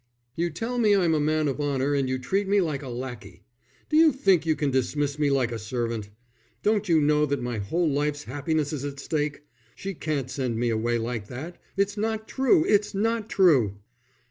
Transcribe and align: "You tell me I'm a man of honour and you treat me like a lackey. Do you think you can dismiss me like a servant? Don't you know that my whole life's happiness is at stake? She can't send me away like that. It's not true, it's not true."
"You 0.35 0.49
tell 0.49 0.79
me 0.79 0.95
I'm 0.95 1.13
a 1.13 1.19
man 1.19 1.47
of 1.47 1.61
honour 1.61 1.93
and 1.93 2.09
you 2.09 2.17
treat 2.17 2.47
me 2.47 2.59
like 2.59 2.81
a 2.81 2.89
lackey. 2.89 3.43
Do 3.87 3.95
you 3.97 4.11
think 4.11 4.47
you 4.47 4.55
can 4.55 4.71
dismiss 4.71 5.19
me 5.19 5.29
like 5.29 5.51
a 5.51 5.59
servant? 5.59 6.09
Don't 6.63 6.89
you 6.89 6.99
know 6.99 7.27
that 7.27 7.39
my 7.39 7.59
whole 7.59 7.87
life's 7.87 8.23
happiness 8.23 8.73
is 8.73 8.83
at 8.83 8.99
stake? 8.99 9.43
She 9.75 9.93
can't 9.93 10.31
send 10.31 10.57
me 10.57 10.71
away 10.71 10.97
like 10.97 11.27
that. 11.27 11.61
It's 11.77 11.97
not 11.97 12.27
true, 12.27 12.65
it's 12.65 12.95
not 12.95 13.29
true." 13.29 13.77